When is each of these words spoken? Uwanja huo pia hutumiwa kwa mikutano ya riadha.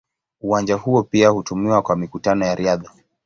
Uwanja 0.41 0.75
huo 0.75 1.03
pia 1.03 1.29
hutumiwa 1.29 1.81
kwa 1.81 1.95
mikutano 1.95 2.45
ya 2.45 2.55
riadha. 2.55 2.91